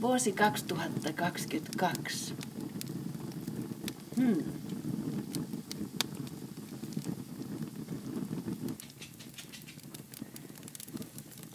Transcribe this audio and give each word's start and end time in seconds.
Vuosi 0.00 0.32
2022. 0.32 2.34
Hmm. 4.16 4.42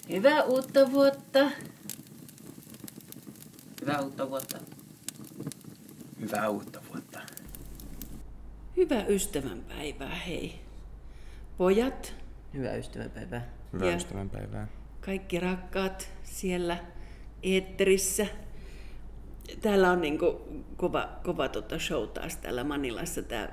Hyvää 0.10 0.44
uutta 0.44 0.92
vuotta. 0.92 1.52
Hyvää 3.82 4.02
uutta 4.02 4.30
vuotta. 4.30 4.58
Hyvää 6.20 6.50
uutta 6.50 6.82
vuotta. 6.90 7.20
Hyvää 8.78 9.06
ystävänpäivää, 9.08 10.16
hei. 10.16 10.60
Pojat, 11.58 12.14
Hyvää 12.54 12.76
ystävänpäivää. 12.76 13.48
Hyvää 13.74 13.90
Ja- 13.90 13.96
ystävänpäivää. 13.98 14.68
kaikki 15.02 15.40
rakkaat 15.40 16.10
siellä 16.24 16.78
eetterissä. 17.46 18.28
Täällä 19.62 19.92
on 19.92 20.02
niinku 20.02 20.42
kova, 20.78 21.10
kova 21.24 21.50
tota 21.50 21.80
show 21.80 22.08
taas 22.08 22.38
täällä 22.38 22.64
Manilassa, 22.64 23.24
tämä 23.24 23.50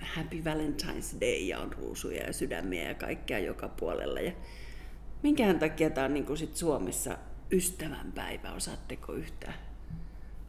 Happy 0.00 0.36
Valentine's 0.40 1.20
Day 1.20 1.38
ja 1.38 1.58
on 1.58 1.72
ruusuja 1.72 2.22
ja 2.26 2.32
sydämiä 2.32 2.88
ja 2.88 2.94
kaikkea 2.94 3.38
joka 3.38 3.68
puolella. 3.68 4.20
Ja 4.20 4.32
minkähän 5.22 5.58
takia 5.58 5.90
tämä 5.90 6.04
on 6.04 6.14
niinku 6.14 6.36
sit 6.36 6.56
Suomessa 6.56 7.18
ystävänpäivä, 7.52 8.52
osaatteko 8.52 9.12
yhtään 9.12 9.54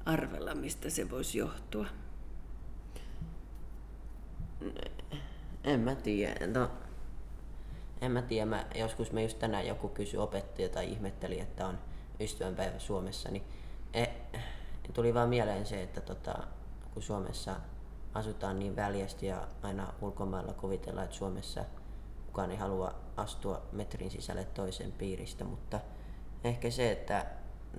arvella, 0.05 0.55
mistä 0.55 0.89
se 0.89 1.09
voisi 1.09 1.37
johtua? 1.37 1.85
En 5.63 5.79
mä 5.79 5.95
tiedä. 5.95 6.47
No, 6.47 6.71
en 8.01 8.11
mä 8.11 8.21
tiedä. 8.21 8.45
Mä, 8.45 8.65
joskus 8.75 9.11
me 9.11 9.23
just 9.23 9.39
tänään 9.39 9.67
joku 9.67 9.89
kysyi 9.89 10.19
opettaja 10.19 10.69
tai 10.69 10.91
ihmetteli, 10.91 11.39
että 11.39 11.67
on 11.67 11.79
ystävänpäivä 12.19 12.79
Suomessa, 12.79 13.31
niin 13.31 13.43
e, 13.93 14.05
tuli 14.93 15.13
vaan 15.13 15.29
mieleen 15.29 15.65
se, 15.65 15.83
että 15.83 16.01
tota, 16.01 16.33
kun 16.93 17.03
Suomessa 17.03 17.55
asutaan 18.13 18.59
niin 18.59 18.75
väljästi 18.75 19.25
ja 19.25 19.47
aina 19.63 19.93
ulkomailla 20.01 20.53
kuvitellaan, 20.53 21.05
että 21.05 21.17
Suomessa 21.17 21.65
kukaan 22.25 22.51
ei 22.51 22.57
halua 22.57 22.95
astua 23.17 23.61
metrin 23.71 24.11
sisälle 24.11 24.45
toisen 24.45 24.91
piiristä, 24.91 25.43
mutta 25.43 25.79
ehkä 26.43 26.69
se, 26.69 26.91
että 26.91 27.25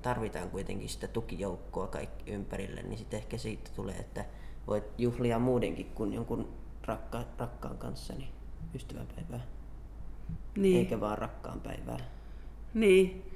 tarvitaan 0.03 0.51
kuitenkin 0.51 0.89
sitä 0.89 1.09
tukijoukkoa 1.09 1.87
kaikki 1.87 2.31
ympärille, 2.33 2.83
niin 2.83 2.99
sitten 2.99 3.19
ehkä 3.19 3.39
siitä 3.39 3.71
tulee, 3.77 3.97
että 3.97 4.25
voit 4.67 4.85
juhlia 4.99 5.39
muudenkin 5.39 5.87
kuin 5.95 6.13
jonkun 6.13 6.49
rakka, 6.85 7.25
rakkaan 7.39 7.79
kanssa, 7.79 8.15
niin 8.15 8.29
ystävänpäivää. 8.75 9.47
Niin. 10.57 10.79
Eikä 10.79 11.01
vaan 11.01 11.19
rakkaan 11.19 11.61
päivää. 11.61 11.99
Niin. 12.75 13.34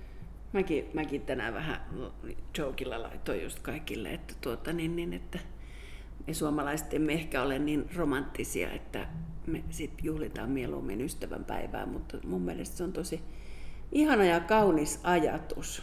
Mäkin, 0.52 0.90
mäkin 0.94 1.20
tänään 1.20 1.54
vähän 1.54 1.80
jokilla 2.58 3.02
laitoin 3.02 3.42
just 3.42 3.58
kaikille, 3.58 4.10
että, 4.10 4.34
tuota, 4.40 4.72
niin, 4.72 4.96
niin, 4.96 5.12
että 5.12 5.38
me 6.26 6.34
suomalaiset 6.34 6.94
emme 6.94 7.12
ehkä 7.12 7.42
ole 7.42 7.58
niin 7.58 7.90
romanttisia, 7.96 8.70
että 8.70 9.08
me 9.46 9.64
sit 9.70 9.92
juhlitaan 10.02 10.50
mieluummin 10.50 11.00
ystävänpäivää, 11.00 11.86
mutta 11.86 12.18
mun 12.26 12.42
mielestä 12.42 12.76
se 12.76 12.84
on 12.84 12.92
tosi 12.92 13.20
ihana 13.92 14.24
ja 14.24 14.40
kaunis 14.40 15.00
ajatus. 15.02 15.82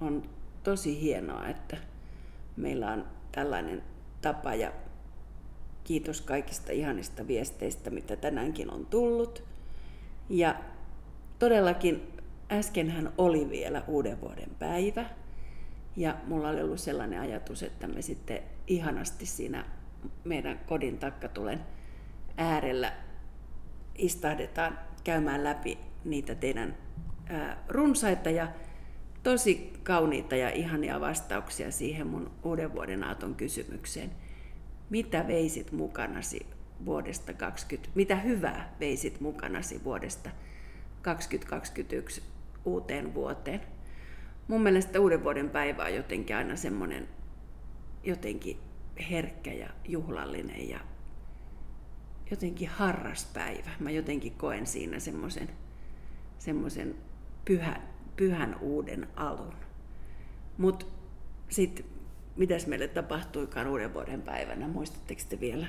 On 0.00 0.22
tosi 0.62 1.00
hienoa, 1.00 1.46
että 1.46 1.76
meillä 2.56 2.92
on 2.92 3.04
tällainen 3.32 3.82
tapa 4.22 4.54
ja 4.54 4.72
kiitos 5.84 6.20
kaikista 6.20 6.72
ihanista 6.72 7.26
viesteistä, 7.26 7.90
mitä 7.90 8.16
tänäänkin 8.16 8.70
on 8.70 8.86
tullut. 8.86 9.42
Ja 10.28 10.54
todellakin 11.38 12.15
äskenhän 12.52 13.12
oli 13.18 13.50
vielä 13.50 13.82
uuden 13.88 14.20
vuoden 14.20 14.50
päivä. 14.58 15.04
Ja 15.96 16.16
mulla 16.26 16.48
oli 16.48 16.62
ollut 16.62 16.80
sellainen 16.80 17.20
ajatus, 17.20 17.62
että 17.62 17.88
me 17.88 18.02
sitten 18.02 18.42
ihanasti 18.66 19.26
siinä 19.26 19.64
meidän 20.24 20.60
kodin 20.66 20.98
takkatulen 20.98 21.60
äärellä 22.36 22.92
istahdetaan 23.94 24.78
käymään 25.04 25.44
läpi 25.44 25.78
niitä 26.04 26.34
teidän 26.34 26.76
runsaita 27.68 28.30
ja 28.30 28.48
tosi 29.22 29.72
kauniita 29.82 30.36
ja 30.36 30.50
ihania 30.50 31.00
vastauksia 31.00 31.70
siihen 31.70 32.06
mun 32.06 32.30
uuden 32.42 32.74
vuoden 32.74 33.04
aaton 33.04 33.34
kysymykseen. 33.34 34.10
Mitä 34.90 35.26
veisit 35.26 35.72
mukanasi 35.72 36.46
vuodesta 36.84 37.32
20, 37.32 37.90
mitä 37.94 38.16
hyvää 38.16 38.74
veisit 38.80 39.20
mukanasi 39.20 39.84
vuodesta 39.84 40.30
2021 41.02 42.22
uuteen 42.66 43.14
vuoteen? 43.14 43.60
Mun 44.48 44.62
mielestä 44.62 45.00
uuden 45.00 45.24
vuoden 45.24 45.50
päivä 45.50 45.84
on 45.84 45.94
jotenkin 45.94 46.36
aina 46.36 46.56
semmoinen 46.56 47.08
jotenkin 48.04 48.56
herkkä 49.10 49.52
ja 49.52 49.68
juhlallinen 49.84 50.68
ja 50.68 50.80
jotenkin 52.30 52.68
harras 52.68 53.30
päivä. 53.34 53.70
Mä 53.80 53.90
jotenkin 53.90 54.32
koen 54.32 54.66
siinä 54.66 54.98
semmoisen 54.98 55.48
semmoisen 56.38 56.94
pyhän, 57.44 57.82
pyhän 58.16 58.56
uuden 58.60 59.08
alun. 59.16 59.54
Mutta 60.58 60.86
sitten, 61.48 61.84
mitäs 62.36 62.66
meille 62.66 62.88
tapahtuikaan 62.88 63.66
uuden 63.66 63.94
vuoden 63.94 64.22
päivänä, 64.22 64.68
muistatteko 64.68 65.22
te 65.28 65.40
vielä? 65.40 65.66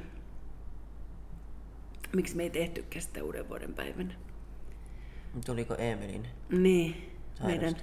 Miksi 2.15 2.35
me 2.35 2.43
ei 2.43 2.49
tehtykään 2.49 3.01
sitä 3.01 3.23
uuden 3.23 3.49
vuoden 3.49 3.73
päivänä? 3.73 4.13
Tuliko 5.45 5.75
Emelin 5.77 6.27
Niin, 6.49 7.11
meidän, 7.43 7.75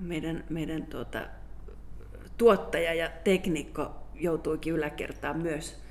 meidän, 0.00 0.44
meidän 0.50 0.86
tuota, 0.86 1.26
tuottaja 2.38 2.94
ja 2.94 3.10
teknikko 3.24 3.90
joutuikin 4.14 4.72
yläkertaan 4.72 5.42
myös 5.42 5.82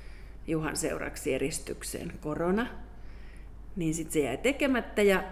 Juhan 0.46 0.76
seuraksi 0.76 1.34
eristykseen 1.34 2.12
korona. 2.20 2.66
Niin 3.76 3.94
sitten 3.94 4.12
se 4.12 4.20
jäi 4.20 4.36
tekemättä 4.36 5.02
ja 5.02 5.24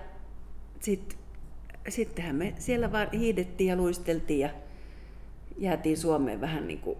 sit, 0.80 1.18
sittenhän 1.88 2.36
me 2.36 2.54
siellä 2.58 2.92
vaan 2.92 3.08
hiidettiin 3.12 3.68
ja 3.68 3.76
luisteltiin 3.76 4.40
ja 4.40 4.50
jäätiin 5.58 5.98
Suomeen 5.98 6.40
vähän 6.40 6.68
niin 6.68 6.80
kuin 6.80 6.98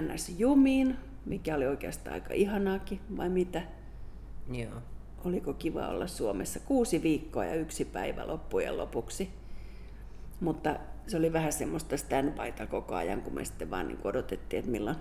NS-jumiin, 0.00 0.96
mikä 1.26 1.56
oli 1.56 1.66
oikeastaan 1.66 2.14
aika 2.14 2.34
ihanaakin, 2.34 3.00
vai 3.16 3.28
mitä? 3.28 3.62
Joo. 4.52 4.82
Oliko 5.26 5.54
kiva 5.54 5.88
olla 5.88 6.06
Suomessa 6.06 6.60
kuusi 6.60 7.02
viikkoa 7.02 7.44
ja 7.44 7.54
yksi 7.54 7.84
päivä 7.84 8.26
loppujen 8.26 8.78
lopuksi. 8.78 9.30
Mutta 10.40 10.76
se 11.06 11.16
oli 11.16 11.32
vähän 11.32 11.52
semmoista 11.52 11.96
standbyta 11.96 12.66
koko 12.66 12.94
ajan, 12.94 13.22
kun 13.22 13.34
me 13.34 13.44
sitten 13.44 13.70
vaan 13.70 13.88
niin 13.88 13.98
odotettiin, 14.04 14.58
että 14.58 14.70
milloin, 14.70 14.96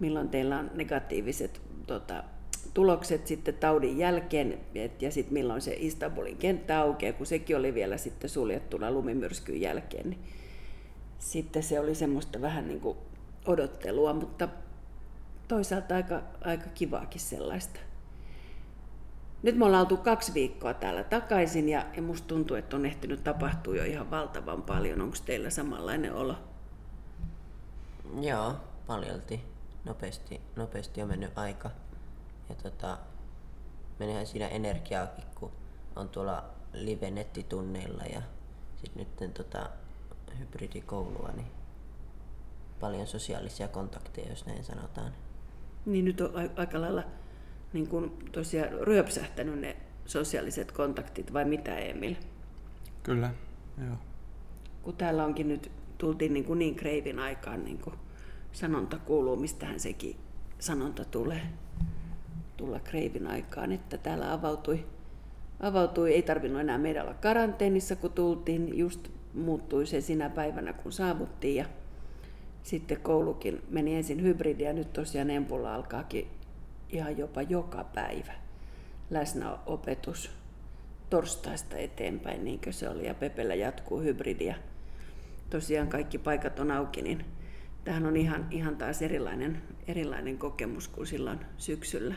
milloin 0.00 0.28
teillä 0.28 0.58
on 0.58 0.70
negatiiviset 0.74 1.60
tota, 1.86 2.24
tulokset 2.74 3.26
sitten 3.26 3.54
taudin 3.54 3.98
jälkeen 3.98 4.60
et, 4.74 5.02
ja 5.02 5.10
sitten 5.10 5.34
milloin 5.34 5.60
se 5.60 5.76
Istanbulin 5.78 6.36
kenttä 6.36 6.80
aukeaa, 6.80 7.12
kun 7.12 7.26
sekin 7.26 7.56
oli 7.56 7.74
vielä 7.74 7.96
sitten 7.96 8.30
suljettuna 8.30 8.90
lumimyrskyn 8.90 9.60
jälkeen. 9.60 10.10
Niin 10.10 10.20
sitten 11.18 11.62
se 11.62 11.80
oli 11.80 11.94
semmoista 11.94 12.40
vähän 12.40 12.68
niin 12.68 12.80
kuin 12.80 12.98
odottelua, 13.46 14.12
mutta 14.12 14.48
toisaalta 15.48 15.94
aika, 15.94 16.22
aika 16.40 16.66
kivaakin 16.74 17.20
sellaista. 17.20 17.80
Nyt 19.44 19.56
me 19.56 19.64
ollaan 19.64 19.80
oltu 19.80 19.96
kaksi 19.96 20.34
viikkoa 20.34 20.74
täällä 20.74 21.02
takaisin 21.02 21.68
ja, 21.68 21.86
ja 21.96 22.02
musta 22.02 22.28
tuntuu, 22.28 22.56
että 22.56 22.76
on 22.76 22.86
ehtinyt 22.86 23.24
tapahtua 23.24 23.76
jo 23.76 23.84
ihan 23.84 24.10
valtavan 24.10 24.62
paljon. 24.62 25.00
Onko 25.00 25.16
teillä 25.24 25.50
samanlainen 25.50 26.14
olo? 26.14 26.36
Joo, 28.20 28.54
paljolti. 28.86 29.40
Nopeasti, 29.84 30.40
nopeasti 30.56 31.02
on 31.02 31.08
mennyt 31.08 31.38
aika. 31.38 31.70
Ja 32.48 32.54
tota, 32.54 32.98
menehän 33.98 34.26
siinä 34.26 34.48
energiaakin, 34.48 35.24
kun 35.34 35.52
on 35.96 36.08
tuolla 36.08 36.44
live-nettitunneilla 36.72 38.04
ja 38.04 38.22
sitten 38.76 39.06
nyt 39.20 39.34
tota, 39.34 39.68
hybridikoulua, 40.38 41.30
niin 41.36 41.48
paljon 42.80 43.06
sosiaalisia 43.06 43.68
kontakteja, 43.68 44.28
jos 44.28 44.46
näin 44.46 44.64
sanotaan. 44.64 45.12
Niin 45.86 46.04
nyt 46.04 46.20
on 46.20 46.32
aika 46.56 46.80
lailla 46.80 47.04
niin 47.74 47.88
kuin 47.88 48.12
tosiaan 48.32 48.72
ryöpsähtänyt 48.80 49.60
ne 49.60 49.76
sosiaaliset 50.06 50.72
kontaktit 50.72 51.32
vai 51.32 51.44
mitä 51.44 51.78
Emil? 51.78 52.14
Kyllä, 53.02 53.30
joo. 53.86 53.96
Kun 54.82 54.96
täällä 54.96 55.24
onkin 55.24 55.48
nyt, 55.48 55.70
tultiin 55.98 56.32
niin, 56.32 56.44
kuin 56.44 56.58
niin 56.58 56.74
kreivin 56.74 57.18
aikaan, 57.18 57.64
niin 57.64 57.78
kuin 57.78 57.96
sanonta 58.52 58.98
kuuluu, 58.98 59.36
mistähän 59.36 59.80
sekin 59.80 60.16
sanonta 60.58 61.04
tulee 61.04 61.42
tulla 62.56 62.80
kreivin 62.80 63.26
aikaan, 63.26 63.72
että 63.72 63.98
täällä 63.98 64.32
avautui, 64.32 64.86
avautui, 65.60 66.14
ei 66.14 66.22
tarvinnut 66.22 66.60
enää 66.60 66.78
meidän 66.78 67.04
olla 67.04 67.14
karanteenissa, 67.14 67.96
kun 67.96 68.12
tultiin, 68.12 68.78
just 68.78 69.08
muuttui 69.34 69.86
se 69.86 70.00
sinä 70.00 70.30
päivänä, 70.30 70.72
kun 70.72 70.92
saavuttiin 70.92 71.56
ja 71.56 71.64
sitten 72.62 73.00
koulukin 73.00 73.62
meni 73.70 73.94
ensin 73.94 74.22
hybridiä, 74.22 74.72
nyt 74.72 74.92
tosiaan 74.92 75.30
Empulla 75.30 75.74
alkaakin 75.74 76.28
ihan 76.88 77.18
jopa 77.18 77.42
joka 77.42 77.84
päivä 77.84 78.32
läsnäopetus 79.10 80.30
torstaista 81.10 81.76
eteenpäin, 81.76 82.44
niin 82.44 82.60
kuin 82.60 82.72
se 82.72 82.88
oli, 82.88 83.06
ja 83.06 83.14
Pepellä 83.14 83.54
jatkuu 83.54 84.00
hybridiä. 84.00 84.56
tosiaan 85.50 85.88
kaikki 85.88 86.18
paikat 86.18 86.58
on 86.58 86.70
auki, 86.70 87.02
niin 87.02 87.24
tämähän 87.84 88.06
on 88.06 88.16
ihan, 88.16 88.46
ihan 88.50 88.76
taas 88.76 89.02
erilainen, 89.02 89.62
erilainen 89.86 90.38
kokemus 90.38 90.88
kuin 90.88 91.06
silloin 91.06 91.40
syksyllä. 91.58 92.14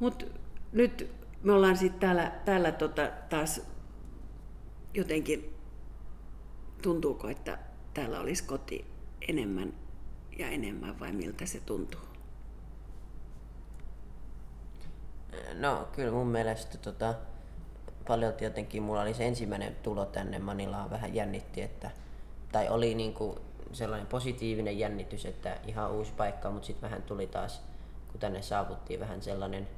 Mutta 0.00 0.24
nyt 0.72 1.10
me 1.42 1.52
ollaan 1.52 1.76
sitten 1.76 2.00
täällä, 2.00 2.32
täällä 2.44 2.72
tota 2.72 3.10
taas 3.28 3.66
jotenkin, 4.94 5.54
tuntuuko, 6.82 7.28
että 7.28 7.58
täällä 7.94 8.20
olisi 8.20 8.44
koti 8.44 8.84
enemmän 9.28 9.81
ja 10.38 10.48
enemmän 10.48 11.00
vai 11.00 11.12
miltä 11.12 11.46
se 11.46 11.60
tuntuu? 11.60 12.00
No 15.54 15.88
kyllä 15.92 16.12
mun 16.12 16.26
mielestä 16.26 16.78
tota, 16.78 17.14
paljon 18.06 18.32
jotenkin 18.40 18.82
mulla 18.82 19.02
oli 19.02 19.14
se 19.14 19.26
ensimmäinen 19.26 19.76
tulo 19.82 20.04
tänne 20.04 20.38
Manilaan 20.38 20.90
vähän 20.90 21.14
jännitti, 21.14 21.62
että, 21.62 21.90
tai 22.52 22.68
oli 22.68 22.94
niinku 22.94 23.38
sellainen 23.72 24.06
positiivinen 24.06 24.78
jännitys, 24.78 25.26
että 25.26 25.56
ihan 25.66 25.90
uusi 25.90 26.12
paikka, 26.12 26.50
mutta 26.50 26.66
sitten 26.66 26.90
vähän 26.90 27.02
tuli 27.02 27.26
taas, 27.26 27.62
kun 28.08 28.20
tänne 28.20 28.42
saavuttiin 28.42 29.00
vähän 29.00 29.22
sellainen 29.22 29.68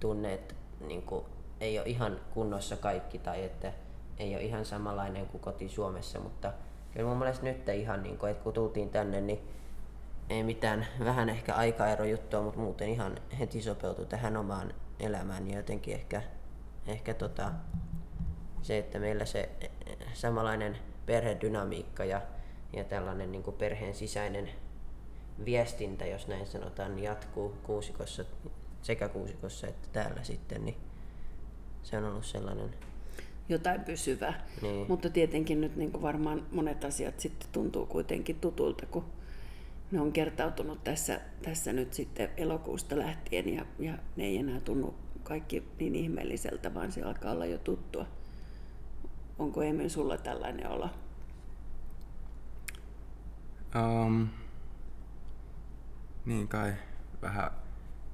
tunne, 0.00 0.34
että 0.34 0.54
niinku, 0.80 1.26
ei 1.60 1.78
ole 1.78 1.88
ihan 1.88 2.20
kunnossa 2.34 2.76
kaikki 2.76 3.18
tai 3.18 3.44
että 3.44 3.72
ei 4.18 4.34
ole 4.34 4.42
ihan 4.42 4.64
samanlainen 4.64 5.26
kuin 5.26 5.40
koti 5.40 5.68
Suomessa, 5.68 6.20
mutta 6.20 6.52
kyllä 6.92 7.08
mun 7.08 7.18
mielestä 7.18 7.44
nyt 7.44 7.68
ihan, 7.68 8.02
niin 8.02 8.18
kuin, 8.18 8.32
että 8.32 8.44
kun 8.44 8.52
tultiin 8.52 8.90
tänne, 8.90 9.20
niin 9.20 9.40
ei 10.30 10.42
mitään, 10.42 10.86
vähän 11.04 11.28
ehkä 11.28 11.54
aikaerojuttua, 11.54 12.42
mutta 12.42 12.60
muuten 12.60 12.88
ihan 12.88 13.16
heti 13.38 13.62
sopeutui 13.62 14.06
tähän 14.06 14.36
omaan 14.36 14.74
elämään, 15.00 15.44
niin 15.44 15.56
jotenkin 15.56 15.94
ehkä, 15.94 16.22
ehkä 16.86 17.14
tota, 17.14 17.52
se, 18.62 18.78
että 18.78 18.98
meillä 18.98 19.24
se 19.24 19.48
samanlainen 20.14 20.78
perhedynamiikka 21.06 22.04
ja, 22.04 22.22
ja 22.72 22.84
tällainen 22.84 23.32
niin 23.32 23.42
kuin 23.42 23.56
perheen 23.56 23.94
sisäinen 23.94 24.50
viestintä, 25.44 26.06
jos 26.06 26.28
näin 26.28 26.46
sanotaan, 26.46 26.96
niin 26.96 27.04
jatkuu 27.04 27.54
kuusikossa, 27.62 28.24
sekä 28.82 29.08
kuusikossa 29.08 29.66
että 29.66 29.88
täällä 29.92 30.24
sitten, 30.24 30.64
niin 30.64 30.76
se 31.82 31.98
on 31.98 32.04
ollut 32.04 32.24
sellainen 32.24 32.74
jotain 33.48 33.80
pysyvää. 33.80 34.46
Niin. 34.62 34.86
Mutta 34.88 35.10
tietenkin 35.10 35.60
nyt 35.60 35.76
niin 35.76 35.92
kuin 35.92 36.02
varmaan 36.02 36.46
monet 36.52 36.84
asiat 36.84 37.20
sitten 37.20 37.48
tuntuu 37.52 37.86
kuitenkin 37.86 38.40
tutulta, 38.40 38.86
kun 38.86 39.04
ne 39.94 40.00
on 40.00 40.12
kertautunut 40.12 40.84
tässä, 40.84 41.20
tässä 41.42 41.72
nyt 41.72 41.92
sitten 41.94 42.30
elokuusta 42.36 42.98
lähtien 42.98 43.54
ja, 43.54 43.66
ja 43.78 43.98
ne 44.16 44.24
ei 44.24 44.38
enää 44.38 44.60
tunnu 44.60 44.94
kaikki 45.22 45.68
niin 45.78 45.94
ihmeelliseltä, 45.94 46.74
vaan 46.74 46.92
se 46.92 47.02
alkaa 47.02 47.32
olla 47.32 47.46
jo 47.46 47.58
tuttua. 47.58 48.06
Onko 49.38 49.62
Emil 49.62 49.88
sulla 49.88 50.16
tällainen 50.16 50.70
olo? 50.70 50.90
Um, 53.74 54.28
niin 56.26 56.48
kai 56.48 56.74
vähän 57.22 57.50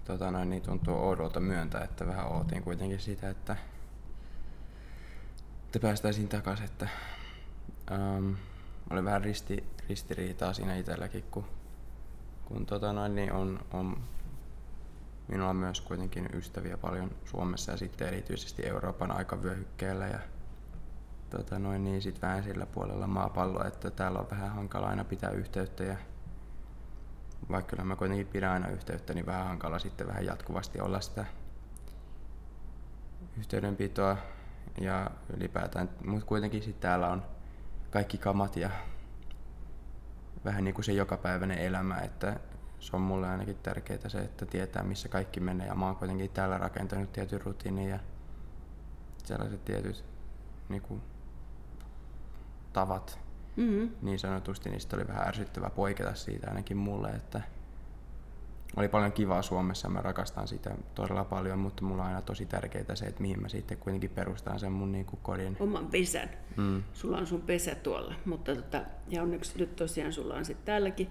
tota 0.04 0.30
noin, 0.30 0.50
niin 0.50 0.62
tuntuu 0.62 0.94
oudolta 0.94 1.40
myöntää, 1.40 1.84
että 1.84 2.06
vähän 2.06 2.32
ootin 2.32 2.62
kuitenkin 2.62 3.00
sitä, 3.00 3.30
että, 3.30 3.56
että 5.64 5.80
päästäisiin 5.80 6.28
takaisin. 6.28 6.64
Että, 6.64 6.88
um, 7.90 8.36
oli 8.90 9.04
vähän 9.04 9.24
risti, 9.24 9.64
ristiriitaa 9.88 10.52
siinä 10.52 10.76
itselläkin, 10.76 11.24
kun, 11.30 11.44
kun 12.50 12.67
tota 12.67 12.93
noin, 12.93 13.14
niin 13.14 13.32
on, 13.32 13.61
on 13.73 13.97
minulla 15.29 15.50
on 15.50 15.56
myös 15.56 15.81
kuitenkin 15.81 16.29
ystäviä 16.35 16.76
paljon 16.76 17.11
Suomessa 17.25 17.73
ja 17.73 17.79
sitten 17.79 18.08
erityisesti 18.08 18.67
Euroopan 18.67 19.11
aikavyöhykkeellä 19.11 20.06
ja 20.06 20.19
tota 21.31 21.58
noin, 21.58 21.85
niin 21.85 22.02
sit 22.02 22.23
vähän 22.23 22.44
sillä 22.44 22.67
puolella 22.67 23.06
maapalloa, 23.06 23.64
että 23.64 23.91
täällä 23.91 24.19
on 24.19 24.31
vähän 24.31 24.50
hankala 24.50 24.88
aina 24.88 25.05
pitää 25.05 25.31
yhteyttä 25.31 25.85
ja 25.85 25.97
vaikka 27.50 27.70
kyllä 27.70 27.85
mä 27.85 27.97
kuitenkin 27.97 28.26
pidän 28.26 28.52
aina 28.52 28.69
yhteyttä, 28.69 29.14
niin 29.14 29.26
vähän 29.26 29.47
hankala 29.47 29.79
sitten 29.79 30.06
vähän 30.06 30.26
jatkuvasti 30.26 30.81
olla 30.81 31.00
sitä 31.00 31.25
yhteydenpitoa 33.38 34.17
ja 34.81 35.11
ylipäätään, 35.37 35.91
mutta 36.06 36.26
kuitenkin 36.26 36.62
sitten 36.62 36.82
täällä 36.82 37.08
on 37.08 37.23
kaikki 37.91 38.19
kamat 38.19 38.56
ja 38.56 38.70
vähän 40.44 40.64
niin 40.64 40.75
kuin 40.75 40.84
se 40.84 40.92
jokapäiväinen 40.92 41.58
elämä, 41.58 41.98
että 41.98 42.40
se 42.81 42.96
on 42.96 43.02
mulle 43.02 43.28
ainakin 43.28 43.56
tärkeää 43.56 44.08
se, 44.08 44.19
että 44.19 44.46
tietää 44.46 44.82
missä 44.82 45.08
kaikki 45.08 45.40
menee 45.40 45.66
ja 45.66 45.75
mä 45.75 45.87
oon 45.87 45.96
kuitenkin 45.96 46.31
täällä 46.31 46.58
rakentanut 46.58 47.12
tietyn 47.12 47.40
rutiinin 47.40 47.88
ja 47.88 47.98
sellaiset 49.25 49.64
tietyt 49.64 50.04
niin 50.69 50.82
kuin, 50.82 51.02
tavat 52.72 53.19
mm-hmm. 53.56 53.90
niin 54.02 54.19
sanotusti, 54.19 54.70
niin 54.70 54.81
oli 54.94 55.08
vähän 55.08 55.28
ärsyttävää 55.28 55.70
poiketa 55.70 56.14
siitä 56.14 56.48
ainakin 56.48 56.76
mulle, 56.76 57.08
että 57.08 57.40
oli 58.76 58.88
paljon 58.88 59.12
kivaa 59.12 59.43
Suomessa 59.43 59.88
mä 59.88 60.02
rakastan 60.02 60.49
sitä 60.49 60.75
todella 60.94 61.25
paljon, 61.25 61.58
mutta 61.58 61.84
mulla 61.84 62.02
on 62.02 62.08
aina 62.08 62.22
tosi 62.22 62.46
tärkeää 62.46 62.94
se, 62.94 63.05
että 63.05 63.22
mihin 63.22 63.43
mä 63.43 63.49
sitten 63.49 63.78
kuitenkin 63.78 64.11
perustan 64.11 64.61
sen 64.61 64.72
mun 64.72 64.93
niin 64.93 65.05
kuin 65.05 65.20
kodin. 65.22 65.56
Oman 65.61 65.87
pesän. 65.87 66.31
Mm. 66.56 66.82
Sulla 66.93 67.19
on 67.19 67.26
sun 67.26 67.43
pesä 67.43 67.75
tuolla, 67.75 68.14
mutta 68.25 68.56
tota, 68.56 68.82
ja 69.08 69.22
onneksi 69.22 69.58
nyt 69.58 69.76
tosiaan 69.76 70.12
sulla 70.12 70.34
on 70.34 70.44
sitten 70.44 70.67
täälläkin 70.67 71.08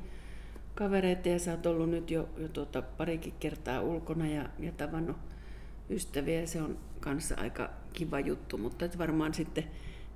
kavereita 0.76 1.30
ja 1.30 1.40
sä 1.40 1.52
oot 1.52 1.66
ollut 1.66 1.90
nyt 1.90 2.12
jo, 2.12 2.30
jo 2.38 2.48
tuota 2.48 2.82
parikin 2.82 3.34
kertaa 3.40 3.82
ulkona 3.82 4.28
ja, 4.28 4.50
ja 4.60 4.72
tavannut 4.72 5.18
ystäviä. 5.90 6.46
Se 6.46 6.62
on 6.62 6.78
kanssa 7.00 7.36
aika 7.38 7.70
kiva 7.94 8.20
juttu, 8.20 8.58
mutta 8.58 8.86
et 8.86 8.98
varmaan 8.98 9.34
sitten 9.34 9.64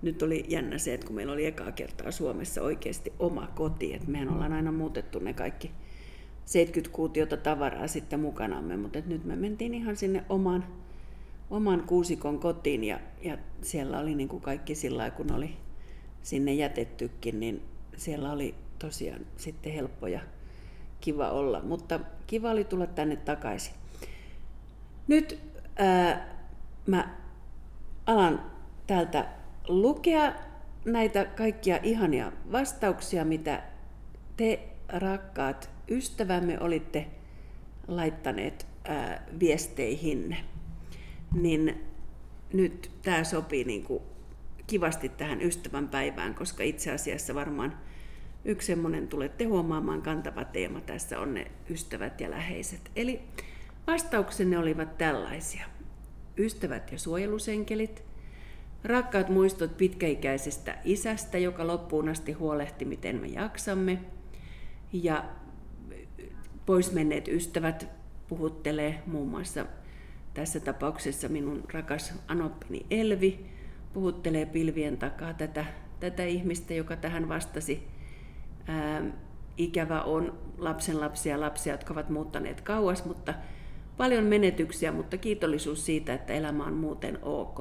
nyt 0.02 0.22
oli 0.22 0.46
jännä 0.48 0.78
se, 0.78 0.94
että 0.94 1.08
kun 1.08 1.16
meillä 1.16 1.34
oli 1.34 1.46
ekaa 1.46 1.72
kertaa 1.72 2.12
Suomessa 2.12 2.62
oikeasti 2.62 3.14
oma 3.20 3.48
koti, 3.56 3.94
että 3.94 4.12
mehän 4.12 4.30
ollaan 4.30 4.54
aina 4.54 4.72
muutettu 4.72 5.20
ne 5.20 5.34
kaikki 5.34 5.72
70 6.46 6.96
kuutiota 6.96 7.38
tavaraa 7.38 7.88
sitten 7.88 8.20
mukanamme, 8.20 8.78
mutta 8.78 9.00
nyt 9.06 9.26
me 9.26 9.36
mentiin 9.36 9.74
ihan 9.74 9.96
sinne 9.96 10.24
oman, 10.30 10.66
oman 11.50 11.84
kuusikon 11.88 12.40
kotiin 12.40 12.84
ja, 12.84 13.00
ja 13.22 13.38
siellä 13.62 14.00
oli 14.00 14.16
niin 14.16 14.30
kuin 14.30 14.42
kaikki 14.42 14.76
sillä 14.76 15.12
kun 15.12 15.32
oli 15.32 15.58
sinne 16.22 16.54
jätettykin, 16.54 17.40
niin 17.40 17.62
siellä 17.98 18.32
oli 18.32 18.56
tosiaan 18.80 19.26
sitten 19.38 19.74
helppo 19.74 20.08
ja 20.08 20.20
kiva 21.02 21.30
olla, 21.30 21.62
mutta 21.62 22.00
kiva 22.28 22.52
oli 22.52 22.64
tulla 22.64 22.88
tänne 22.88 23.16
takaisin. 23.16 23.74
Nyt 25.08 25.40
ää, 25.76 26.36
mä 26.88 27.18
alan 28.06 28.52
täältä 28.88 29.28
lukea 29.68 30.34
näitä 30.86 31.26
kaikkia 31.26 31.80
ihania 31.84 32.32
vastauksia, 32.52 33.26
mitä 33.26 33.64
te 34.38 34.60
rakkaat 34.90 35.73
ystävämme 35.90 36.60
olitte 36.60 37.08
laittaneet 37.88 38.68
ää, 38.84 39.28
viesteihinne. 39.40 40.38
Niin 41.34 41.84
nyt 42.54 42.92
tämä 43.02 43.24
sopii 43.24 43.64
niin 43.64 43.84
kuin 43.84 44.04
kivasti 44.68 45.10
tähän 45.10 45.42
ystävän 45.42 45.88
päivään, 45.88 46.36
koska 46.36 46.64
itse 46.64 46.92
asiassa 46.92 47.36
varmaan 47.36 47.78
yksi 48.46 48.68
semmoinen 48.68 49.08
tulette 49.08 49.44
huomaamaan 49.44 50.02
kantava 50.02 50.44
teema 50.44 50.82
tässä 50.82 51.20
on 51.20 51.34
ne 51.34 51.52
ystävät 51.70 52.22
ja 52.22 52.32
läheiset. 52.32 52.92
Eli 52.96 53.22
vastauksenne 53.88 54.58
olivat 54.58 54.98
tällaisia. 54.98 55.66
Ystävät 56.38 56.92
ja 56.92 57.00
suojelusenkelit, 57.00 58.04
rakkaat 58.84 59.30
muistot 59.30 59.78
pitkäikäisestä 59.78 60.78
isästä, 60.84 61.38
joka 61.38 61.68
loppuun 61.68 62.10
asti 62.10 62.32
huolehti, 62.32 62.86
miten 62.86 63.16
me 63.16 63.28
jaksamme, 63.28 64.00
ja 64.94 65.26
poismenneet 66.66 67.28
ystävät 67.28 67.88
puhuttelee 68.28 69.04
muun 69.06 69.30
muassa 69.30 69.66
tässä 70.34 70.60
tapauksessa 70.60 71.30
minun 71.30 71.64
rakas 71.74 72.14
anoppini 72.28 72.86
Elvi, 72.92 73.46
puhuttelee 73.94 74.46
pilvien 74.46 74.98
takaa 74.98 75.34
tätä, 75.34 75.66
tätä 76.00 76.24
ihmistä, 76.24 76.74
joka 76.74 76.96
tähän 76.96 77.30
vastasi 77.30 77.88
ää, 78.68 79.04
ikävä 79.58 80.02
on 80.02 80.38
lapsen 80.58 81.00
lapsia 81.00 81.40
lapsia, 81.40 81.74
jotka 81.74 81.94
ovat 81.94 82.10
muuttaneet 82.10 82.62
kauas, 82.62 83.06
mutta 83.06 83.34
paljon 83.98 84.24
menetyksiä, 84.24 84.92
mutta 84.92 85.18
kiitollisuus 85.18 85.86
siitä, 85.86 86.14
että 86.14 86.34
elämä 86.34 86.66
on 86.66 86.74
muuten 86.74 87.20
ok. 87.22 87.60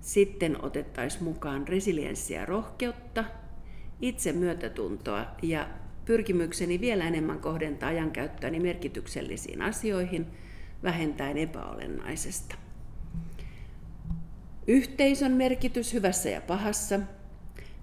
Sitten 0.00 0.64
otettaisiin 0.64 1.24
mukaan 1.24 1.68
resilienssiä 1.68 2.46
rohkeutta, 2.46 3.24
itsemyötätuntoa 4.00 5.26
ja 5.42 5.68
pyrkimykseni 6.06 6.80
vielä 6.80 7.04
enemmän 7.04 7.38
kohdentaa 7.38 7.88
ajankäyttöäni 7.88 8.60
merkityksellisiin 8.60 9.62
asioihin, 9.62 10.26
vähentäen 10.82 11.38
epäolennaisesta. 11.38 12.54
Yhteisön 14.66 15.32
merkitys 15.32 15.92
hyvässä 15.92 16.28
ja 16.30 16.40
pahassa– 16.40 17.00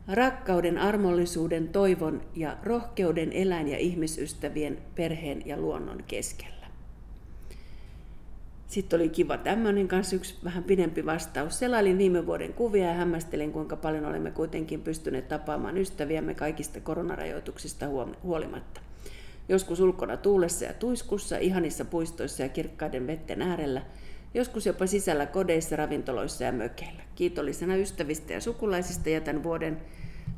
rakkauden, 0.08 0.78
armollisuuden, 0.78 1.70
toivon 1.70 2.22
ja 2.36 2.58
rohkeuden 2.64 3.34
eläin- 3.34 3.68
ja 3.68 3.78
ihmisystävien, 3.78 4.78
perheen 4.96 5.42
ja 5.46 5.58
luonnon 5.58 6.04
keskellä. 6.08 6.63
Sitten 8.68 9.00
oli 9.00 9.10
kiva 9.10 9.38
tämmöinen 9.38 9.88
kanssa 9.88 10.16
yksi 10.16 10.36
vähän 10.44 10.64
pidempi 10.64 11.06
vastaus. 11.06 11.60
Selailin 11.60 11.98
viime 11.98 12.26
vuoden 12.26 12.54
kuvia 12.54 12.88
ja 12.88 12.94
hämmästelin, 12.94 13.52
kuinka 13.52 13.76
paljon 13.76 14.06
olemme 14.06 14.32
kuitenkin 14.32 14.82
pystyneet 14.82 15.28
tapaamaan 15.28 15.78
ystäviämme 15.78 16.34
kaikista 16.34 16.80
koronarajoituksista 16.80 17.86
huolimatta. 18.24 18.82
Joskus 19.50 19.80
ulkona 19.80 20.18
tuulessa 20.18 20.66
ja 20.66 20.74
tuiskussa, 20.74 21.38
ihanissa 21.38 21.86
puistoissa 21.86 22.44
ja 22.44 22.50
kirkkaiden 22.50 23.08
vetten 23.08 23.42
äärellä, 23.42 23.82
joskus 24.34 24.66
jopa 24.66 24.88
sisällä 24.88 25.26
kodeissa, 25.26 25.76
ravintoloissa 25.76 26.44
ja 26.44 26.52
mökeillä. 26.52 27.04
Kiitollisena 27.16 27.76
ystävistä 27.76 28.34
ja 28.34 28.42
sukulaisista 28.42 29.10
jätän 29.10 29.44
vuoden 29.44 29.78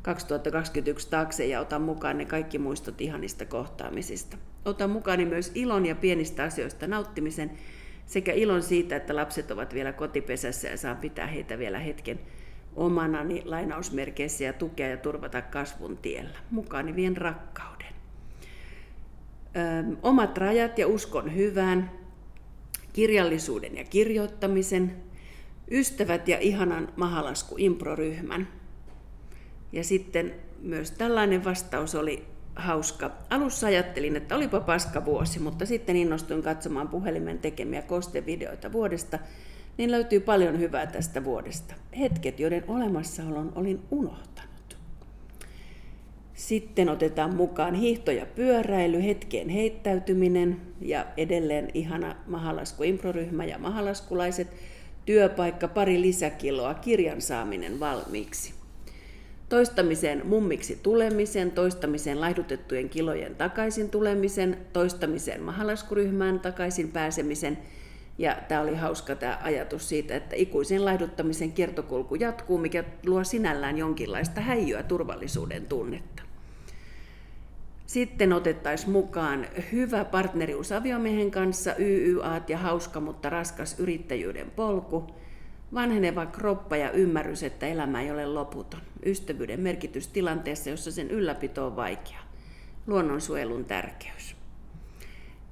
2021 0.02 1.10
taakse 1.10 1.46
ja 1.46 1.60
otan 1.60 1.82
mukaan 1.82 2.18
ne 2.18 2.24
kaikki 2.24 2.58
muistot 2.58 3.00
ihanista 3.00 3.44
kohtaamisista. 3.44 4.36
Otan 4.64 4.90
mukaani 4.90 5.24
myös 5.24 5.52
ilon 5.54 5.86
ja 5.86 5.94
pienistä 5.94 6.42
asioista 6.42 6.86
nauttimisen 6.86 7.50
sekä 8.06 8.32
ilon 8.32 8.62
siitä, 8.62 8.96
että 8.96 9.16
lapset 9.16 9.50
ovat 9.50 9.74
vielä 9.74 9.92
kotipesässä 9.92 10.68
ja 10.68 10.76
saan 10.76 10.96
pitää 10.96 11.26
heitä 11.26 11.58
vielä 11.58 11.78
hetken 11.78 12.18
omanani 12.76 13.42
lainausmerkeissä 13.44 14.44
ja 14.44 14.52
tukea 14.52 14.88
ja 14.88 14.96
turvata 14.96 15.42
kasvun 15.42 15.96
tiellä. 15.96 16.38
Mukaani 16.50 16.96
vien 16.96 17.16
rakkauden. 17.16 17.94
Ö, 19.56 19.96
omat 20.02 20.38
rajat 20.38 20.78
ja 20.78 20.86
uskon 20.86 21.34
hyvään, 21.34 21.90
kirjallisuuden 22.92 23.76
ja 23.76 23.84
kirjoittamisen, 23.84 24.96
ystävät 25.70 26.28
ja 26.28 26.38
ihanan 26.38 26.92
mahalasku 26.96 27.54
improryhmän. 27.58 28.48
Ja 29.72 29.84
sitten 29.84 30.34
myös 30.60 30.90
tällainen 30.90 31.44
vastaus 31.44 31.94
oli 31.94 32.35
hauska. 32.56 33.10
Alussa 33.30 33.66
ajattelin, 33.66 34.16
että 34.16 34.36
olipa 34.36 34.60
paska 34.60 35.04
vuosi, 35.04 35.38
mutta 35.38 35.66
sitten 35.66 35.96
innostuin 35.96 36.42
katsomaan 36.42 36.88
puhelimen 36.88 37.38
tekemiä 37.38 37.82
kostevideoita 37.82 38.72
vuodesta, 38.72 39.18
niin 39.78 39.90
löytyy 39.90 40.20
paljon 40.20 40.58
hyvää 40.58 40.86
tästä 40.86 41.24
vuodesta. 41.24 41.74
Hetket, 41.98 42.40
joiden 42.40 42.64
olemassaolon 42.68 43.52
olin 43.54 43.80
unohtanut. 43.90 44.76
Sitten 46.34 46.88
otetaan 46.88 47.34
mukaan 47.34 47.74
hiihto 47.74 48.10
ja 48.10 48.26
pyöräily, 48.26 49.04
hetkeen 49.04 49.48
heittäytyminen 49.48 50.60
ja 50.80 51.06
edelleen 51.16 51.68
ihana 51.74 52.16
mahalasku 52.26 52.82
improryhmä 52.82 53.44
ja 53.44 53.58
mahalaskulaiset, 53.58 54.48
työpaikka, 55.06 55.68
pari 55.68 56.00
lisäkiloa, 56.00 56.74
kirjan 56.74 57.20
saaminen 57.20 57.80
valmiiksi 57.80 58.55
toistamiseen 59.48 60.26
mummiksi 60.26 60.78
tulemisen, 60.82 61.50
toistamiseen 61.50 62.20
laihdutettujen 62.20 62.88
kilojen 62.88 63.34
takaisin 63.34 63.90
tulemisen, 63.90 64.58
toistamiseen 64.72 65.42
mahalaskuryhmään 65.42 66.40
takaisin 66.40 66.92
pääsemisen. 66.92 67.58
Ja 68.18 68.36
tämä 68.48 68.60
oli 68.60 68.74
hauska 68.74 69.14
tämä 69.14 69.38
ajatus 69.42 69.88
siitä, 69.88 70.16
että 70.16 70.36
ikuisen 70.36 70.84
laihduttamisen 70.84 71.52
kiertokulku 71.52 72.14
jatkuu, 72.14 72.58
mikä 72.58 72.84
luo 73.06 73.24
sinällään 73.24 73.78
jonkinlaista 73.78 74.40
häijyä 74.40 74.82
turvallisuuden 74.82 75.66
tunnetta. 75.66 76.22
Sitten 77.86 78.32
otettaisiin 78.32 78.90
mukaan 78.90 79.46
hyvä 79.72 80.04
partnerius 80.04 80.72
aviomiehen 80.72 81.30
kanssa, 81.30 81.74
YYAt 81.78 82.50
ja 82.50 82.58
hauska, 82.58 83.00
mutta 83.00 83.30
raskas 83.30 83.80
yrittäjyyden 83.80 84.50
polku– 84.50 85.04
Vanheneva 85.74 86.26
kroppa 86.26 86.76
ja 86.76 86.90
ymmärrys, 86.90 87.42
että 87.42 87.66
elämä 87.66 88.00
ei 88.00 88.10
ole 88.10 88.26
loputon. 88.26 88.80
Ystävyyden 89.06 89.60
merkitys 89.60 90.08
tilanteessa, 90.08 90.70
jossa 90.70 90.92
sen 90.92 91.10
ylläpito 91.10 91.66
on 91.66 91.76
vaikea. 91.76 92.18
Luonnonsuojelun 92.86 93.64
tärkeys. 93.64 94.36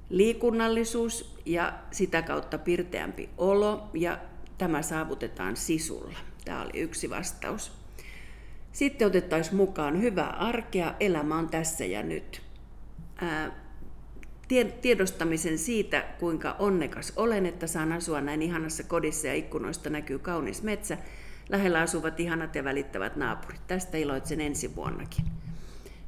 Liikunnallisuus 0.09 1.35
ja 1.45 1.73
sitä 1.91 2.21
kautta 2.21 2.57
pirteämpi 2.57 3.29
olo 3.37 3.89
ja 3.93 4.17
tämä 4.57 4.81
saavutetaan 4.81 5.55
sisulla. 5.55 6.17
Tämä 6.45 6.61
oli 6.61 6.79
yksi 6.79 7.09
vastaus. 7.09 7.71
Sitten 8.71 9.07
otettaisiin 9.07 9.55
mukaan 9.55 10.01
hyvää 10.01 10.29
arkea, 10.29 10.93
elämä 10.99 11.37
on 11.37 11.49
tässä 11.49 11.85
ja 11.85 12.03
nyt 12.03 12.41
tiedostamisen 14.81 15.57
siitä, 15.57 16.03
kuinka 16.19 16.55
onnekas 16.59 17.13
olen, 17.15 17.45
että 17.45 17.67
saan 17.67 17.91
asua 17.91 18.21
näin 18.21 18.41
ihanassa 18.41 18.83
kodissa 18.83 19.27
ja 19.27 19.33
ikkunoista 19.33 19.89
näkyy 19.89 20.19
kaunis 20.19 20.63
metsä. 20.63 20.97
Lähellä 21.49 21.79
asuvat 21.79 22.19
ihanat 22.19 22.55
ja 22.55 22.63
välittävät 22.63 23.15
naapurit. 23.15 23.67
Tästä 23.67 23.97
iloitsen 23.97 24.41
ensi 24.41 24.75
vuonnakin. 24.75 25.25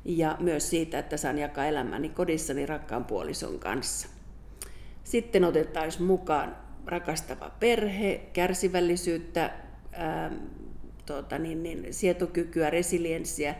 Ja 0.05 0.37
myös 0.39 0.69
siitä, 0.69 0.99
että 0.99 1.17
saan 1.17 1.37
jakaa 1.37 1.65
elämäni 1.65 2.09
kodissani 2.09 2.65
rakkaan 2.65 3.05
puolison 3.05 3.59
kanssa. 3.59 4.07
Sitten 5.03 5.43
otettaisiin 5.43 6.03
mukaan 6.03 6.55
rakastava 6.85 7.51
perhe, 7.59 8.21
kärsivällisyyttä, 8.33 9.53
ää, 9.91 10.31
tuota, 11.05 11.39
niin, 11.39 11.63
niin, 11.63 11.93
sietokykyä, 11.93 12.69
resilienssiä, 12.69 13.55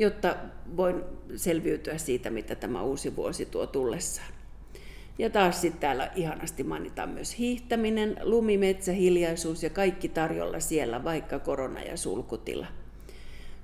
jotta 0.00 0.36
voin 0.76 1.02
selviytyä 1.36 1.98
siitä, 1.98 2.30
mitä 2.30 2.54
tämä 2.54 2.82
uusi 2.82 3.16
vuosi 3.16 3.46
tuo 3.46 3.66
tullessaan. 3.66 4.32
Ja 5.18 5.30
taas 5.30 5.60
sitten 5.60 5.80
täällä 5.80 6.10
ihanasti 6.14 6.64
mainitaan 6.64 7.08
myös 7.08 7.38
hiihtäminen, 7.38 8.16
lumimetsä, 8.22 8.92
hiljaisuus 8.92 9.62
ja 9.62 9.70
kaikki 9.70 10.08
tarjolla 10.08 10.60
siellä, 10.60 11.04
vaikka 11.04 11.38
korona 11.38 11.82
ja 11.82 11.96
sulkutila. 11.96 12.66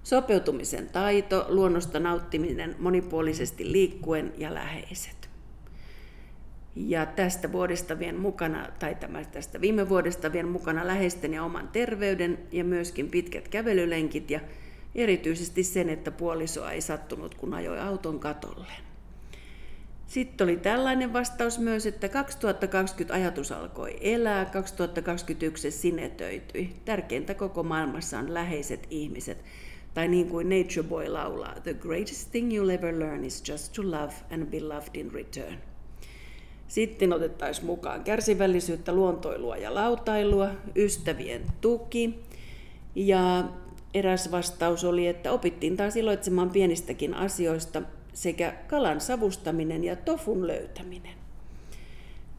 Sopeutumisen 0.02 0.88
taito, 0.88 1.47
luonnosta 1.49 2.00
nauttiminen 2.00 2.76
monipuolisesti 2.78 3.73
liikkuen 3.73 4.33
ja 4.38 4.55
läheiset. 4.55 5.31
Ja 6.76 7.07
tästä 7.07 7.52
vuodesta 7.52 7.99
vien 7.99 8.21
mukana, 8.21 8.69
tai 8.78 8.97
tästä 9.33 9.61
viime 9.61 9.88
vuodesta 9.88 10.33
vien 10.33 10.49
mukana 10.49 10.87
läheisten 10.87 11.35
ja 11.35 11.45
oman 11.45 11.69
terveyden 11.69 12.38
ja 12.52 12.64
myöskin 12.64 13.11
pitkät 13.11 13.49
kävelylenkit 13.49 14.31
ja 14.31 14.40
Erityisesti 14.97 15.65
sen, 15.65 15.88
että 15.88 16.11
puolisoa 16.11 16.73
ei 16.73 16.81
sattunut, 16.81 17.35
kun 17.35 17.55
ajoi 17.55 17.81
auton 17.81 18.21
katolle. 18.21 18.73
Sitten 20.07 20.45
oli 20.45 20.57
tällainen 20.57 21.12
vastaus 21.12 21.59
myös, 21.59 21.87
että 21.87 22.09
2020 22.09 23.15
ajatus 23.15 23.53
alkoi 23.53 23.97
elää, 24.00 24.45
2021 24.45 25.62
se 25.62 25.76
sinetöityi. 25.76 26.73
Tärkeintä 26.85 27.35
koko 27.35 27.62
maailmassa 27.62 28.19
on 28.19 28.35
läheiset 28.35 28.87
ihmiset. 28.91 29.45
Tai 29.95 30.09
niin 30.09 30.29
kuin 30.29 30.49
Nature 30.49 30.88
Boy 30.88 31.09
laulaa, 31.09 31.55
The 31.62 31.75
greatest 31.75 32.31
thing 32.31 32.53
you'll 32.53 32.71
ever 32.71 32.99
learn 32.99 33.25
is 33.25 33.49
just 33.49 33.73
to 33.73 33.83
love 33.83 34.12
and 34.31 34.47
be 34.47 34.61
loved 34.61 34.95
in 34.95 35.12
return. 35.12 35.59
Sitten 36.69 37.12
otettaisiin 37.12 37.67
mukaan 37.67 38.05
kärsivällisyyttä, 38.05 38.93
luontoilua 38.93 39.57
ja 39.57 39.75
lautailua, 39.75 40.50
ystävien 40.76 41.43
tuki 41.61 42.23
ja 42.95 43.45
eräs 43.97 44.31
vastaus 44.31 44.85
oli, 44.85 45.07
että 45.07 45.33
opittiin 45.33 45.76
taas 45.76 45.97
iloitsemaan 45.97 46.50
pienistäkin 46.50 47.15
asioista 47.15 47.83
sekä 48.12 48.55
kalan 48.69 49.00
savustaminen 49.00 49.85
ja 49.85 49.97
tofun 49.97 50.47
löytäminen. 50.47 51.15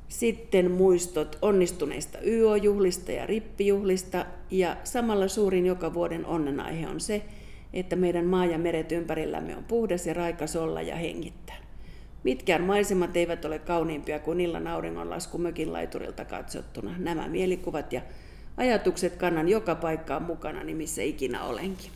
Sitten 0.08 0.72
muistot 0.72 1.38
onnistuneista 1.42 2.18
YO-juhlista 2.26 3.12
ja 3.12 3.26
rippijuhlista 3.26 4.26
ja 4.52 4.78
samalla 4.84 5.28
suurin 5.28 5.66
joka 5.66 5.94
vuoden 5.94 6.26
onnenaihe 6.26 6.88
on 6.88 7.00
se, 7.00 7.22
että 7.74 7.96
meidän 7.96 8.26
maa 8.26 8.46
ja 8.46 8.58
meret 8.58 8.92
ympärillämme 8.92 9.58
on 9.58 9.64
puhdas 9.64 10.08
ja 10.08 10.14
raikas 10.14 10.56
olla 10.56 10.82
ja 10.82 10.96
hengittää. 10.96 11.58
Mitkään 12.24 12.62
maisemat 12.62 13.18
eivät 13.18 13.46
ole 13.46 13.60
kauniimpia 13.60 14.20
kuin 14.20 14.42
illan 14.42 14.68
auringonlasku 14.68 15.38
mökin 15.38 15.74
laiturilta 15.74 16.26
katsottuna. 16.26 16.96
Nämä 16.98 17.28
mielikuvat 17.28 17.94
ja 17.94 18.02
Ajatukset 18.58 19.16
kannan 19.16 19.50
joka 19.50 19.76
paikkaan 19.76 20.24
mukana, 20.24 20.64
niin 20.64 20.78
missä 20.78 21.02
ikinä 21.02 21.44
olenkin. 21.44 21.92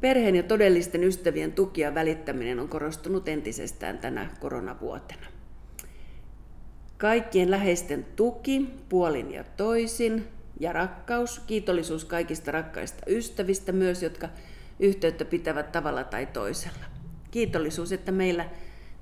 Perheen 0.00 0.36
ja 0.36 0.42
todellisten 0.42 1.04
ystävien 1.04 1.52
tuki 1.52 1.80
ja 1.80 1.94
välittäminen 1.94 2.60
on 2.60 2.68
korostunut 2.68 3.28
entisestään 3.28 3.98
tänä 3.98 4.30
koronavuotena. 4.40 5.26
Kaikkien 6.98 7.50
läheisten 7.50 8.06
tuki, 8.16 8.70
puolin 8.88 9.32
ja 9.32 9.44
toisin, 9.44 10.28
ja 10.60 10.72
rakkaus, 10.72 11.38
kiitollisuus 11.38 12.04
kaikista 12.04 12.50
rakkaista 12.50 13.02
ystävistä 13.06 13.72
myös, 13.72 14.02
jotka 14.02 14.28
yhteyttä 14.80 15.24
pitävät 15.24 15.72
tavalla 15.72 16.04
tai 16.04 16.26
toisella. 16.26 16.84
Kiitollisuus, 17.30 17.92
että 17.92 18.12
meillä 18.12 18.48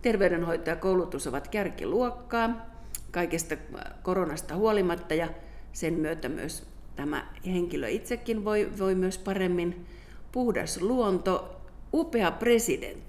terveydenhoito 0.02 0.70
ja 0.70 0.76
koulutus 0.76 1.26
ovat 1.26 1.48
kärkiluokkaa 1.48 2.66
kaikesta 3.10 3.56
koronasta 4.02 4.56
huolimatta 4.56 5.14
ja 5.14 5.28
sen 5.76 5.94
myötä 5.94 6.28
myös 6.28 6.66
tämä 6.96 7.32
henkilö 7.46 7.88
itsekin 7.88 8.44
voi, 8.44 8.70
voi 8.78 8.94
myös 8.94 9.18
paremmin. 9.18 9.86
Puhdas 10.32 10.80
luonto, 10.80 11.60
upea 11.92 12.32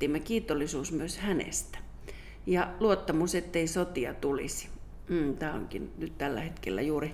me 0.07 0.19
kiitollisuus 0.19 0.91
myös 0.91 1.17
hänestä. 1.17 1.77
Ja 2.45 2.73
luottamus, 2.79 3.35
ettei 3.35 3.67
sotia 3.67 4.13
tulisi. 4.13 4.67
Mm, 5.09 5.37
tämä 5.37 5.53
onkin 5.53 5.91
nyt 5.97 6.17
tällä 6.17 6.41
hetkellä 6.41 6.81
juuri 6.81 7.13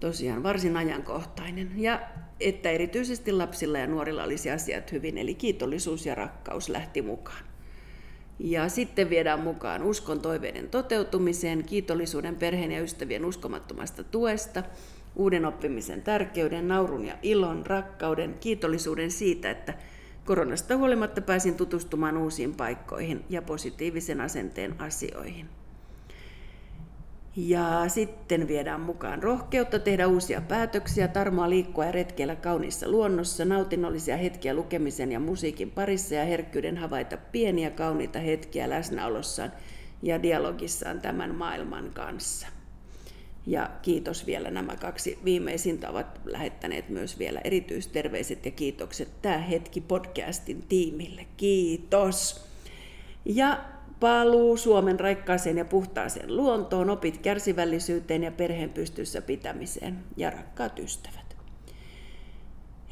tosiaan 0.00 0.42
varsin 0.42 0.76
ajankohtainen. 0.76 1.70
Ja 1.76 2.00
että 2.40 2.70
erityisesti 2.70 3.32
lapsilla 3.32 3.78
ja 3.78 3.86
nuorilla 3.86 4.24
olisi 4.24 4.50
asiat 4.50 4.92
hyvin, 4.92 5.18
eli 5.18 5.34
kiitollisuus 5.34 6.06
ja 6.06 6.14
rakkaus 6.14 6.68
lähti 6.68 7.02
mukaan. 7.02 7.47
Ja 8.38 8.68
sitten 8.68 9.10
viedään 9.10 9.40
mukaan 9.40 9.82
uskon 9.82 10.20
toiveiden 10.20 10.68
toteutumiseen, 10.68 11.64
kiitollisuuden 11.64 12.36
perheen 12.36 12.72
ja 12.72 12.80
ystävien 12.80 13.24
uskomattomasta 13.24 14.04
tuesta, 14.04 14.62
uuden 15.16 15.44
oppimisen 15.44 16.02
tärkeyden, 16.02 16.68
naurun 16.68 17.04
ja 17.04 17.14
ilon, 17.22 17.66
rakkauden, 17.66 18.34
kiitollisuuden 18.40 19.10
siitä, 19.10 19.50
että 19.50 19.74
koronasta 20.24 20.76
huolimatta 20.76 21.20
pääsin 21.20 21.54
tutustumaan 21.54 22.16
uusiin 22.16 22.54
paikkoihin 22.54 23.24
ja 23.30 23.42
positiivisen 23.42 24.20
asenteen 24.20 24.74
asioihin. 24.78 25.48
Ja 27.36 27.84
sitten 27.88 28.48
viedään 28.48 28.80
mukaan 28.80 29.22
rohkeutta 29.22 29.78
tehdä 29.78 30.06
uusia 30.06 30.40
päätöksiä, 30.40 31.08
tarmoa 31.08 31.50
liikkua 31.50 31.84
ja 31.84 31.92
retkeillä 31.92 32.36
kauniissa 32.36 32.88
luonnossa, 32.88 33.44
nautinnollisia 33.44 34.16
hetkiä 34.16 34.54
lukemisen 34.54 35.12
ja 35.12 35.20
musiikin 35.20 35.70
parissa 35.70 36.14
ja 36.14 36.24
herkkyyden 36.24 36.76
havaita 36.76 37.16
pieniä 37.16 37.70
kauniita 37.70 38.18
hetkiä 38.18 38.70
läsnäolossaan 38.70 39.52
ja 40.02 40.22
dialogissaan 40.22 41.00
tämän 41.00 41.34
maailman 41.34 41.90
kanssa. 41.94 42.46
Ja 43.46 43.70
kiitos 43.82 44.26
vielä 44.26 44.50
nämä 44.50 44.76
kaksi 44.76 45.18
viimeisintä 45.24 45.90
ovat 45.90 46.20
lähettäneet 46.24 46.88
myös 46.88 47.18
vielä 47.18 47.40
erityisterveiset 47.44 48.44
ja 48.44 48.50
kiitokset 48.50 49.22
tämä 49.22 49.38
hetki 49.38 49.80
podcastin 49.80 50.62
tiimille. 50.62 51.26
Kiitos! 51.36 52.48
Ja 53.24 53.64
paluu 54.00 54.56
Suomen 54.56 55.00
raikkaaseen 55.00 55.58
ja 55.58 55.64
puhtaaseen 55.64 56.36
luontoon, 56.36 56.90
opit 56.90 57.18
kärsivällisyyteen 57.18 58.22
ja 58.22 58.32
perheen 58.32 58.70
pystyssä 58.70 59.22
pitämiseen 59.22 59.98
ja 60.16 60.30
rakkaat 60.30 60.78
ystävät. 60.78 61.36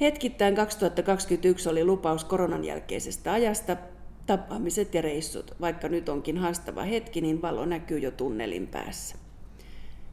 Hetkittäin 0.00 0.54
2021 0.54 1.68
oli 1.68 1.84
lupaus 1.84 2.24
koronan 2.24 2.64
jälkeisestä 2.64 3.32
ajasta, 3.32 3.76
tapaamiset 4.26 4.94
ja 4.94 5.02
reissut. 5.02 5.54
Vaikka 5.60 5.88
nyt 5.88 6.08
onkin 6.08 6.38
haastava 6.38 6.82
hetki, 6.82 7.20
niin 7.20 7.42
valo 7.42 7.64
näkyy 7.64 7.98
jo 7.98 8.10
tunnelin 8.10 8.66
päässä. 8.66 9.16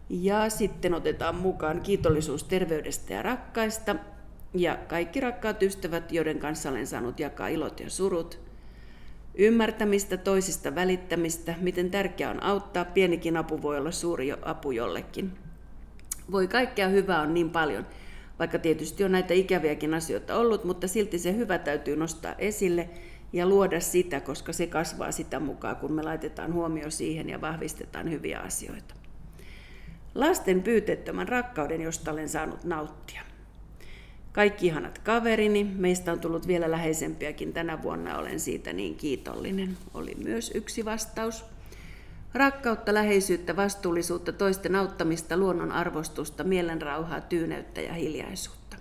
Ja 0.09 0.49
sitten 0.49 0.93
otetaan 0.93 1.35
mukaan 1.35 1.81
kiitollisuus 1.81 2.43
terveydestä 2.43 3.13
ja 3.13 3.21
rakkaista 3.21 3.95
ja 4.53 4.77
kaikki 4.87 5.19
rakkaat 5.19 5.63
ystävät, 5.63 6.11
joiden 6.11 6.39
kanssa 6.39 6.69
olen 6.69 6.87
saanut 6.87 7.19
jakaa 7.19 7.47
ilot 7.47 7.79
ja 7.79 7.89
surut. 7.89 8.39
Ymmärtämistä, 9.35 10.17
toisista 10.17 10.75
välittämistä, 10.75 11.55
miten 11.61 11.91
tärkeää 11.91 12.31
on 12.31 12.43
auttaa, 12.43 12.85
pienikin 12.85 13.37
apu 13.37 13.61
voi 13.61 13.77
olla 13.77 13.91
suuri 13.91 14.31
apu 14.41 14.71
jollekin. 14.71 15.31
Voi 16.31 16.47
kaikkea 16.47 16.87
hyvää 16.87 17.21
on 17.21 17.33
niin 17.33 17.49
paljon, 17.49 17.85
vaikka 18.39 18.59
tietysti 18.59 19.03
on 19.03 19.11
näitä 19.11 19.33
ikäviäkin 19.33 19.93
asioita 19.93 20.35
ollut, 20.35 20.63
mutta 20.63 20.87
silti 20.87 21.19
se 21.19 21.35
hyvä 21.35 21.57
täytyy 21.57 21.95
nostaa 21.95 22.35
esille 22.37 22.89
ja 23.33 23.45
luoda 23.45 23.79
sitä, 23.79 24.19
koska 24.19 24.53
se 24.53 24.67
kasvaa 24.67 25.11
sitä 25.11 25.39
mukaan, 25.39 25.75
kun 25.75 25.91
me 25.91 26.03
laitetaan 26.03 26.53
huomio 26.53 26.89
siihen 26.89 27.29
ja 27.29 27.41
vahvistetaan 27.41 28.11
hyviä 28.11 28.39
asioita. 28.39 28.95
Lasten 30.15 30.63
pyyteettömän 30.63 31.27
rakkauden, 31.27 31.81
josta 31.81 32.11
olen 32.11 32.29
saanut 32.29 32.63
nauttia. 32.63 33.21
Kaikki 34.33 34.67
ihanat 34.67 34.99
kaverini, 34.99 35.63
meistä 35.63 36.11
on 36.11 36.19
tullut 36.19 36.47
vielä 36.47 36.71
läheisempiäkin 36.71 37.53
tänä 37.53 37.83
vuonna, 37.83 38.17
olen 38.17 38.39
siitä 38.39 38.73
niin 38.73 38.95
kiitollinen. 38.95 39.77
Oli 39.93 40.15
myös 40.23 40.51
yksi 40.55 40.85
vastaus. 40.85 41.45
Rakkautta, 42.33 42.93
läheisyyttä, 42.93 43.55
vastuullisuutta, 43.55 44.31
toisten 44.33 44.75
auttamista, 44.75 45.37
luonnon 45.37 45.71
arvostusta, 45.71 46.43
mielenrauhaa, 46.43 47.21
tyyneyttä 47.21 47.81
ja 47.81 47.93
hiljaisuutta. 47.93 48.77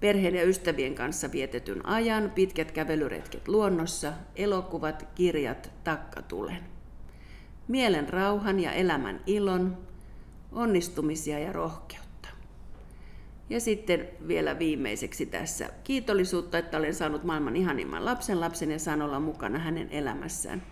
Perheen 0.00 0.34
ja 0.34 0.42
ystävien 0.42 0.94
kanssa 0.94 1.32
vietetyn 1.32 1.86
ajan, 1.86 2.30
pitkät 2.34 2.72
kävelyretket 2.72 3.48
luonnossa, 3.48 4.12
elokuvat, 4.36 5.06
kirjat, 5.14 5.70
takkatulen. 5.84 6.62
Mielen 7.68 8.08
rauhan 8.08 8.60
ja 8.60 8.72
elämän 8.72 9.20
ilon, 9.26 9.78
onnistumisia 10.52 11.38
ja 11.38 11.52
rohkeutta. 11.52 12.03
Ja 13.50 13.60
sitten 13.60 14.08
vielä 14.28 14.58
viimeiseksi 14.58 15.26
tässä 15.26 15.68
kiitollisuutta, 15.84 16.58
että 16.58 16.78
olen 16.78 16.94
saanut 16.94 17.24
maailman 17.24 17.56
ihanimman 17.56 18.04
lapsen 18.04 18.40
lapsen 18.40 18.70
ja 18.70 18.78
saan 18.78 19.02
olla 19.02 19.20
mukana 19.20 19.58
hänen 19.58 19.88
elämässään. 19.90 20.62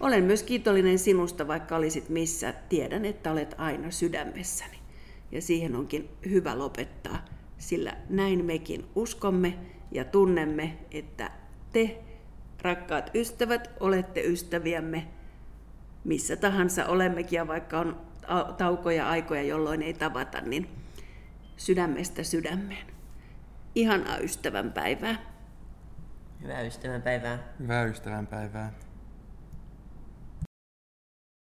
Olen 0.00 0.24
myös 0.24 0.42
kiitollinen 0.42 0.98
sinusta, 0.98 1.48
vaikka 1.48 1.76
olisit 1.76 2.08
missä. 2.08 2.54
Tiedän, 2.68 3.04
että 3.04 3.32
olet 3.32 3.54
aina 3.58 3.90
sydämessäni. 3.90 4.78
Ja 5.32 5.42
siihen 5.42 5.76
onkin 5.76 6.08
hyvä 6.30 6.58
lopettaa, 6.58 7.24
sillä 7.58 7.96
näin 8.08 8.44
mekin 8.44 8.84
uskomme 8.94 9.58
ja 9.92 10.04
tunnemme, 10.04 10.78
että 10.90 11.30
te, 11.72 11.98
rakkaat 12.62 13.10
ystävät, 13.14 13.70
olette 13.80 14.20
ystäviämme 14.20 15.08
missä 16.04 16.36
tahansa 16.36 16.86
olemmekin 16.86 17.36
ja 17.36 17.46
vaikka 17.46 17.80
on 17.80 18.00
taukoja 18.58 19.08
aikoja, 19.08 19.42
jolloin 19.42 19.82
ei 19.82 19.94
tavata, 19.94 20.40
niin 20.40 20.68
sydämestä 21.56 22.22
sydämeen. 22.22 22.86
Ihanaa 23.74 24.18
ystävänpäivää. 24.18 25.16
Hyvää 26.42 26.62
ystävänpäivää. 26.62 27.38
Hyvää 27.58 27.84
ystävänpäivää. 27.84 28.72